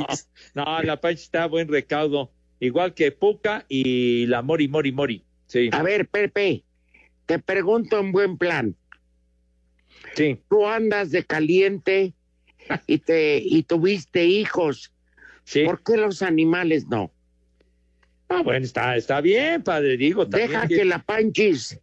[0.54, 2.30] No, no, la Panchi está a buen recaudo.
[2.60, 5.24] Igual que Puca y la Mori, Mori, Mori.
[5.46, 6.64] Sí, A ver, Pepe,
[7.26, 8.74] te pregunto en buen plan.
[10.14, 10.40] sí.
[10.48, 12.14] Tú andas de caliente
[12.86, 14.92] y te y tuviste hijos.
[15.44, 15.64] sí.
[15.64, 17.12] ¿Por qué los animales no?
[18.28, 20.24] Ah, bueno, está, está bien, padre, digo.
[20.24, 21.78] Deja tiene, que la Panchis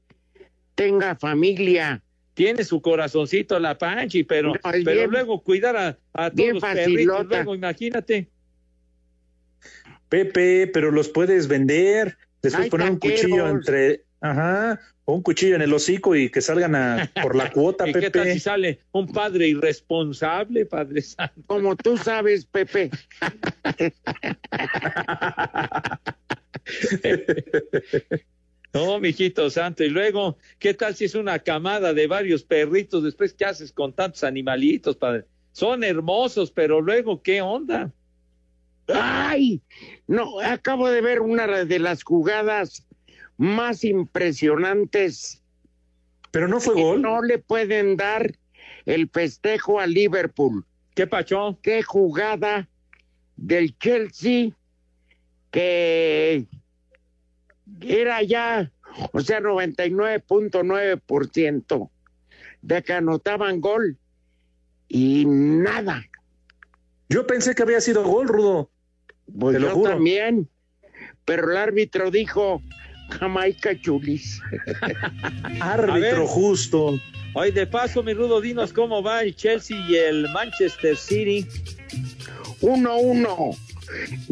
[0.76, 2.03] tenga familia.
[2.34, 6.64] Tiene su corazoncito la Panchi, pero, No, pero bien- luego cuidar a, a todos los
[6.64, 8.28] perritos, luego imagínate.
[10.10, 12.18] Pepe, pero los puedes vender.
[12.42, 14.04] Después poner un cuchillo entre.
[14.22, 14.80] Ajá.
[15.06, 18.10] O un cuchillo en el hocico y que salgan a, por la cuota, ¿Y qué
[18.10, 18.40] tal si Pepe.
[18.40, 21.42] sale un padre irresponsable, padre santo?
[21.46, 22.90] Como tú sabes, Pepe.
[28.74, 29.84] No, mijito santo.
[29.84, 33.04] Y luego, ¿qué tal si es una camada de varios perritos?
[33.04, 35.26] Después, ¿qué haces con tantos animalitos, padre?
[35.52, 37.94] Son hermosos, pero luego, ¿qué onda?
[38.88, 39.62] ¡Ay!
[40.08, 42.88] No, acabo de ver una de las jugadas
[43.38, 45.44] más impresionantes.
[46.32, 47.02] Pero no fue gol.
[47.02, 48.34] No le pueden dar
[48.88, 50.66] el festejo a Liverpool.
[50.96, 51.60] ¿Qué pachó?
[51.62, 52.68] ¡Qué jugada
[53.36, 54.50] del Chelsea
[55.52, 56.48] que
[57.88, 58.72] era ya,
[59.12, 61.90] o sea, 99.9%
[62.62, 63.98] de que anotaban gol
[64.88, 66.04] y nada.
[67.10, 68.70] Yo pensé que había sido gol, Rudo.
[69.38, 69.92] Pues Te lo yo juro.
[69.92, 70.50] también,
[71.26, 72.62] pero el árbitro dijo
[73.20, 74.42] Jamaica Chulis.
[75.62, 77.00] Árbitro justo.
[77.36, 81.48] Hoy de paso, mi Rudo, dinos cómo va el Chelsea y el Manchester City.
[82.62, 83.58] 1-1,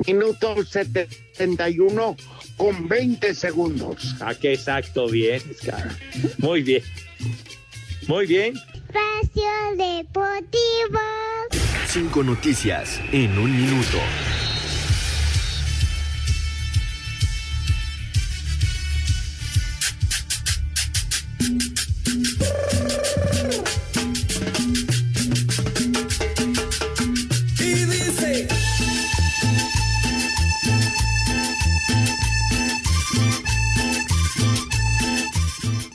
[0.05, 2.16] minuto 71
[2.57, 4.16] con 20 segundos.
[4.20, 5.95] Ah, qué exacto, bien, cara.
[6.38, 6.84] Muy bien.
[8.07, 8.55] Muy bien.
[8.55, 10.99] Espacio Deportivo.
[11.88, 13.97] Cinco noticias en un minuto.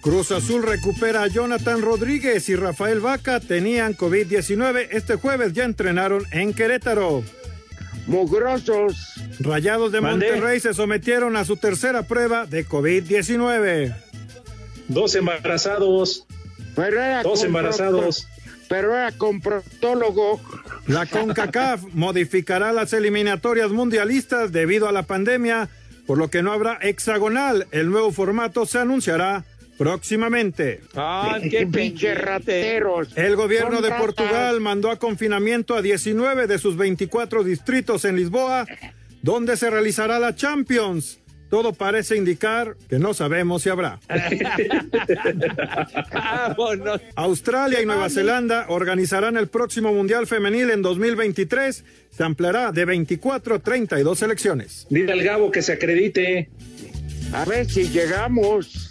[0.07, 4.87] Cruz Azul recupera a Jonathan Rodríguez y Rafael Vaca tenían COVID-19.
[4.93, 7.25] Este jueves ya entrenaron en Querétaro.
[8.07, 9.15] Mugrosos.
[9.41, 10.01] Rayados de.
[10.01, 13.97] Monterrey se sometieron a su tercera prueba de COVID-19.
[14.87, 16.25] Dos embarazados.
[16.77, 18.29] Pero era Dos embarazados.
[18.69, 20.41] Pero era con proctólogo.
[20.87, 25.69] La CONCACAF modificará las eliminatorias mundialistas debido a la pandemia,
[26.07, 27.67] por lo que no habrá hexagonal.
[27.73, 29.45] El nuevo formato se anunciará
[29.77, 30.81] próximamente.
[30.95, 32.15] Ah, qué pinche pendiente.
[32.15, 33.09] rateros.
[33.17, 33.91] El gobierno de.
[33.97, 38.67] Portugal mandó a confinamiento a 19 de sus 24 distritos en Lisboa,
[39.23, 41.21] donde se realizará la Champions.
[41.49, 44.01] Todo parece indicar que no sabemos si habrá.
[46.13, 47.01] Vámonos.
[47.15, 51.85] Australia y Nueva Zelanda organizarán el próximo Mundial Femenil en 2023.
[52.11, 54.87] Se ampliará de 24 a 32 selecciones.
[54.91, 56.49] Dile al Gabo que se acredite.
[57.33, 58.91] A ver si llegamos.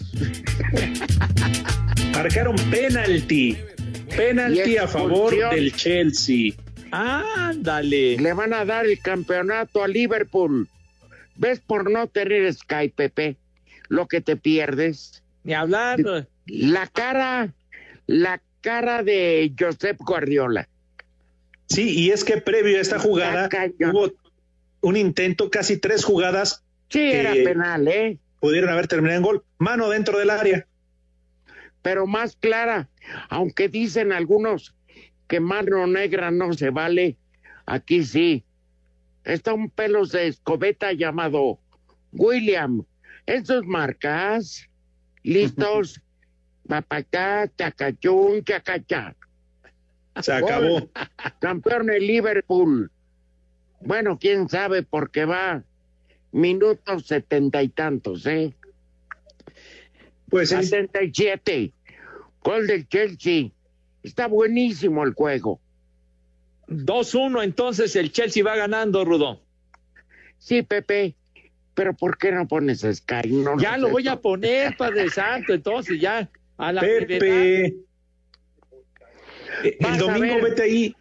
[2.14, 3.56] Marcaron penalti.
[4.16, 6.52] Penalti a favor del Chelsea.
[6.90, 8.16] Ándale.
[8.18, 10.68] Le van a dar el campeonato a Liverpool.
[11.36, 13.36] ¿Ves por no tener Sky, Pepe?
[13.88, 15.22] Lo que te pierdes.
[15.44, 16.00] Ni hablar.
[16.46, 17.52] La cara,
[18.06, 20.68] la cara de Josep Guardiola.
[21.68, 23.48] Sí, y es que previo a esta jugada
[23.80, 24.12] hubo
[24.82, 28.18] un intento, casi tres jugadas Sí, Que- era penal, ¿eh?
[28.40, 29.44] Pudieron haber terminado en gol.
[29.58, 30.66] Mano dentro del área.
[31.82, 32.88] Pero más clara.
[33.28, 34.74] Aunque dicen algunos
[35.28, 37.16] que mano negra no se vale,
[37.66, 38.44] aquí sí.
[39.24, 41.58] Está un pelos de escobeta llamado
[42.12, 42.84] William.
[43.26, 44.68] Esos marcas,
[45.22, 46.00] listos,
[46.68, 49.16] papacá, chacachún, chacachá.
[50.20, 50.80] Se acabó.
[50.80, 50.90] Gol.
[51.40, 52.90] Campeón el Liverpool.
[53.80, 55.62] Bueno, quién sabe porque va
[56.36, 58.54] minutos setenta y tantos, ¿eh?
[60.28, 61.72] Pues es, 77.
[62.42, 63.50] Gol del Chelsea.
[64.02, 65.60] Está buenísimo el juego.
[66.68, 69.40] 2-1, entonces el Chelsea va ganando, Rudo.
[70.38, 71.14] Sí, Pepe.
[71.74, 73.28] Pero ¿por qué no pones Sky?
[73.30, 76.80] No Ya lo voy a poner, Padre Santo, entonces ya a la.
[76.80, 77.66] Pepe.
[77.66, 77.74] Eh,
[79.80, 80.42] El domingo ver.
[80.42, 80.96] vete ahí.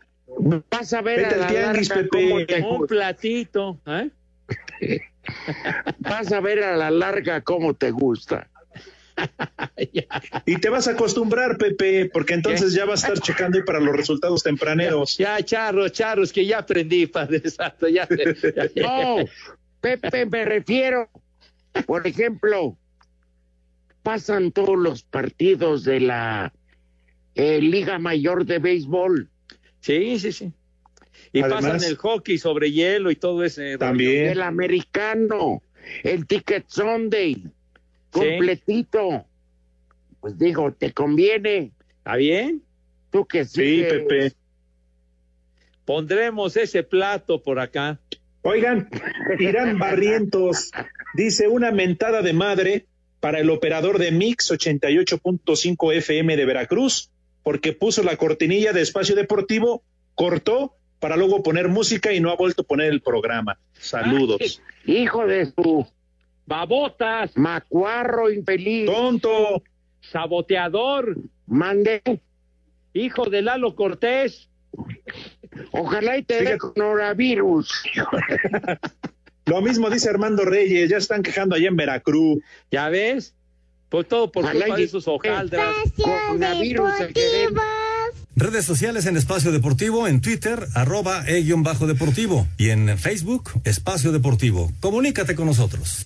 [0.69, 2.61] Vas a ver Vete a la tianguis, Pepe.
[2.61, 4.09] Un platito, ¿eh?
[5.99, 8.49] Vas a ver a la larga cómo te gusta.
[10.45, 13.95] Y te vas a acostumbrar, Pepe, porque entonces ya vas a estar checando para los
[13.95, 15.17] resultados tempraneros.
[15.17, 18.07] Ya, charros, charros, que ya aprendí, Padre Santo, ya.
[18.09, 19.17] ya- ya- No,
[19.81, 21.09] Pepe, me refiero.
[21.85, 22.77] Por ejemplo,
[24.03, 26.53] pasan todos los partidos de la
[27.35, 29.29] eh, Liga Mayor de Béisbol.
[29.79, 30.51] Sí, sí, sí.
[31.35, 33.63] Y Además- pasan el hockey sobre hielo y todo ese.
[33.73, 33.77] rollo.
[33.79, 34.25] También.
[34.29, 35.61] El americano,
[36.03, 37.43] el Ticket Sunday,
[38.09, 39.25] completito.
[40.21, 41.71] Pues digo, ¿te conviene?
[41.97, 42.61] ¿Está bien?
[43.11, 43.93] Tú que Sí, sigues.
[43.93, 44.31] Pepe.
[45.85, 47.99] Pondremos ese plato por acá.
[48.41, 48.89] Oigan,
[49.39, 50.71] Irán Barrientos
[51.15, 52.85] dice una mentada de madre
[53.19, 57.11] para el operador de Mix 88.5 FM de Veracruz,
[57.43, 59.83] porque puso la cortinilla de espacio deportivo,
[60.15, 63.57] cortó para luego poner música y no ha vuelto a poner el programa.
[63.73, 64.61] Saludos.
[64.85, 65.85] Hijo de su
[66.47, 68.85] Babotas, macuarro infeliz.
[68.85, 69.63] Tonto.
[70.01, 71.17] saboteador,
[71.47, 72.01] Mande.
[72.93, 74.49] hijo de Lalo Cortés.
[75.71, 77.71] Ojalá y te dé coronavirus.
[79.45, 82.39] Lo mismo dice Armando Reyes, ya están quejando allá en Veracruz.
[82.71, 83.35] ¿Ya ves?
[83.89, 85.75] Pues todo por Ojalá culpa y- de esos hojaldras.
[86.01, 86.91] Coronavirus,
[88.37, 94.73] Redes sociales en Espacio Deportivo, en Twitter, arroba e-bajo deportivo y en Facebook, Espacio Deportivo.
[94.81, 96.03] Comunícate con nosotros.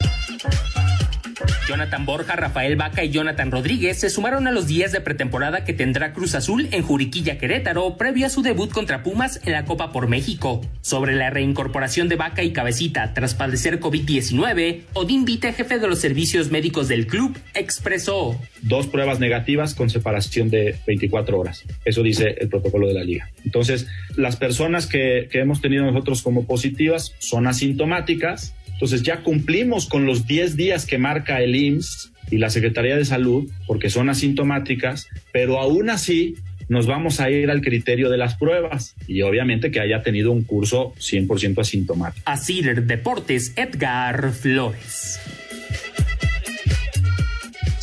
[1.67, 5.73] Jonathan Borja, Rafael Vaca y Jonathan Rodríguez se sumaron a los días de pretemporada que
[5.73, 9.91] tendrá Cruz Azul en Juriquilla, Querétaro, previo a su debut contra Pumas en la Copa
[9.91, 10.61] por México.
[10.81, 15.99] Sobre la reincorporación de Vaca y Cabecita tras padecer COVID-19, Odín Vite, jefe de los
[15.99, 18.39] servicios médicos del club, expresó.
[18.61, 21.63] Dos pruebas negativas con separación de 24 horas.
[21.85, 23.29] Eso dice el protocolo de la liga.
[23.45, 29.89] Entonces, las personas que, que hemos tenido nosotros como positivas son asintomáticas entonces ya cumplimos
[29.89, 34.09] con los 10 días que marca el IMSS y la Secretaría de Salud, porque son
[34.09, 36.35] asintomáticas, pero aún así
[36.69, 40.43] nos vamos a ir al criterio de las pruebas y obviamente que haya tenido un
[40.43, 42.23] curso 100% asintomático.
[42.23, 45.19] Así Deportes, Edgar Flores.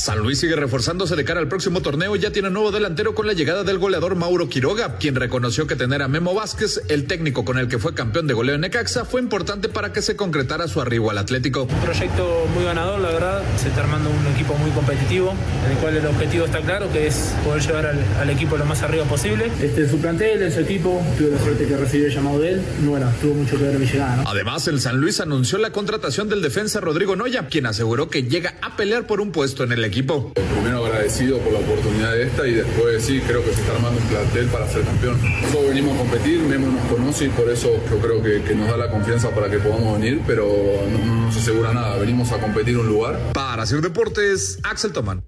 [0.06, 3.26] San Luis sigue reforzándose de cara al próximo torneo y ya tiene nuevo delantero con
[3.26, 7.44] la llegada del goleador Mauro Quiroga, quien reconoció que tener a Memo Vázquez, el técnico
[7.44, 10.68] con el que fue campeón de goleo en Necaxa, fue importante para que se concretara
[10.68, 11.64] su arribo al Atlético.
[11.64, 13.42] Un proyecto muy ganador, la verdad.
[13.60, 15.34] Se está armando un equipo muy competitivo,
[15.64, 18.64] en el cual el objetivo está claro, que es poder llevar al, al equipo lo
[18.64, 19.50] más arriba posible.
[19.60, 21.04] Este es su plantel, en su equipo.
[21.18, 22.62] Tuve la suerte que recibió el llamado de él.
[22.82, 24.22] Bueno, tuvo mucho que ver mi llegada.
[24.22, 24.30] ¿no?
[24.30, 28.54] Además, el San Luis anunció la contratación del defensa Rodrigo Noya, quien aseguró que llega
[28.62, 29.95] a pelear por un puesto en el equipo.
[30.34, 34.00] Primero agradecido por la oportunidad de esta y después sí, creo que se está armando
[34.00, 35.18] un plantel para ser campeón.
[35.42, 38.68] Nosotros venimos a competir, Memo nos conoce y por eso yo creo que, que nos
[38.68, 40.46] da la confianza para que podamos venir, pero
[40.90, 43.32] no, no nos asegura nada, venimos a competir un lugar.
[43.32, 45.22] Para hacer deportes, Axel Toman.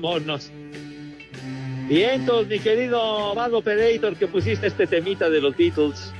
[0.00, 0.50] Vámonos.
[1.88, 6.12] Vientos, mi querido Mago Operator, que pusiste este temita de los Beatles.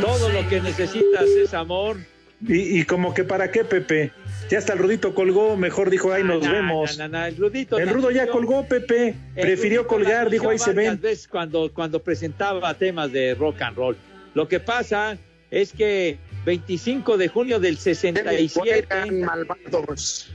[0.00, 1.98] Todo lo que necesitas es amor.
[2.46, 4.12] Y, y como que para qué, Pepe.
[4.48, 6.96] Ya hasta el Rudito colgó, mejor dijo, ahí nos Na, na, vemos.
[6.98, 9.14] na, na, el Rudito, El Rudo ya nació- colgó, Pepe.
[9.34, 10.98] Prefirió colgar, dijo, ahí se ven.
[11.00, 13.96] veces cuando, cuando presentaba temas de rock and roll.
[14.34, 15.18] Lo que pasa
[15.50, 19.10] es que 25 de junio del 67.
[19.24, 20.30] malvados.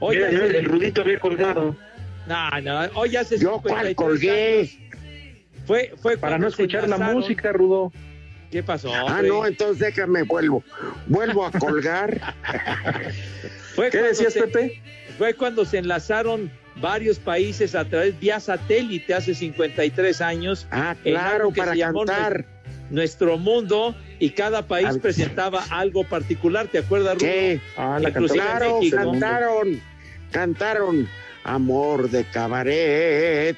[0.00, 1.76] Oye, Mira, el Rudito había colgado.
[2.26, 4.58] No, no, hoy hace Yo cuál 53 colgué.
[4.60, 4.78] años.
[5.66, 7.92] Fue, fue Para no escuchar la música, Rudo.
[8.50, 8.90] ¿Qué pasó?
[8.94, 10.64] Ah, no, entonces déjame vuelvo.
[11.06, 12.34] Vuelvo a colgar.
[13.74, 14.82] Fue ¿Qué decías, se- Pepe?
[15.18, 20.66] Fue cuando se enlazaron varios países a través vía satélite hace 53 años.
[20.70, 22.46] Ah, claro, para llamó cantar.
[22.90, 27.26] Nuestro mundo y cada país Al- presentaba algo particular, ¿te acuerdas, Rudo?
[27.26, 27.60] ¿Qué?
[27.76, 28.12] Ah, la.
[28.12, 29.80] Claro, cantaron,
[30.30, 31.08] cantaron
[31.44, 33.56] amor de cabaret,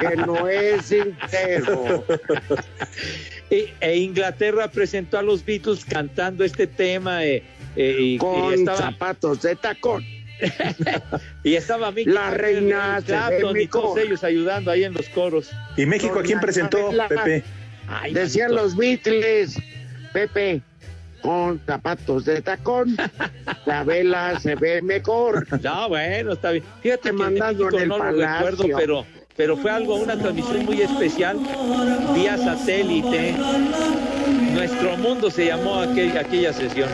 [0.00, 2.04] que no es sincero.
[3.52, 7.42] E, e Inglaterra presentó a los Beatles cantando este tema eh,
[7.74, 10.04] eh, y, y Con estaba, zapatos de tacón.
[11.42, 15.50] y estaba Mick La reina Clapton y todos ellos ayudando ahí en los coros.
[15.76, 17.42] ¿Y México a quién presentó, la- Pepe?
[17.90, 18.62] Ay, Decían manito.
[18.64, 19.58] los Beatles,
[20.12, 20.62] Pepe,
[21.22, 22.96] con zapatos de tacón,
[23.66, 25.46] la vela se ve mejor.
[25.62, 26.64] No, bueno, está bien.
[26.82, 28.50] Fíjate que en mandando en el no lo palacio.
[28.50, 31.38] recuerdo, pero, pero fue algo, una transmisión muy especial,
[32.14, 33.34] vía satélite.
[34.52, 36.88] Nuestro mundo se llamó aquel- aquella sesión.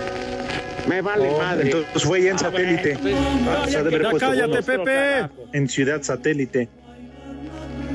[0.88, 1.64] Me vale Oh, madre.
[1.66, 2.96] entonces fue ya en satélite.
[3.02, 5.28] Pues, Ah, pues ha de haber Ya cállate, Pepe.
[5.52, 6.68] En Ciudad Satélite.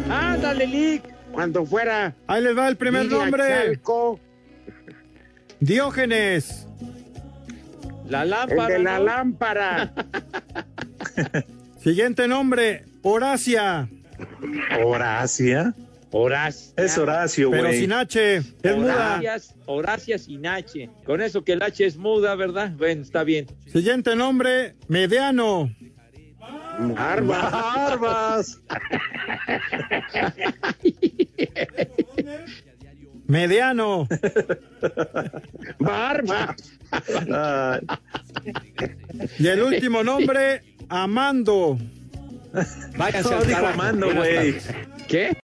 [0.09, 1.03] Ándale, Lick.
[1.33, 3.43] Cuando fuera Ahí les va el primer Lidia nombre.
[3.47, 4.19] Chalco,
[5.59, 6.67] Diógenes.
[8.07, 8.67] La el lámpara.
[8.67, 9.05] de la ¿no?
[9.05, 9.93] lámpara.
[11.79, 13.87] Siguiente nombre, Horacia.
[14.83, 15.73] Horacia.
[16.11, 16.73] Horacio.
[16.75, 17.79] Es Horacio, Pero güey.
[17.79, 18.37] sin H.
[18.37, 19.15] Es muda.
[19.17, 20.89] Horacias, Horacia sin H.
[21.05, 22.71] Con eso que el H es muda, ¿verdad?
[22.77, 23.47] Bueno, está bien.
[23.71, 25.73] Siguiente nombre, Mediano.
[26.79, 28.59] Barbas.
[33.27, 34.07] Mediano.
[35.79, 36.55] Barba.
[39.39, 41.77] Y el último nombre, Amando.
[42.97, 43.67] Váyanse no, al dijo.
[43.67, 44.57] Amando, güey.
[45.07, 45.37] ¿Qué?